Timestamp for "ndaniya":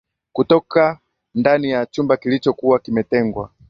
1.35-1.85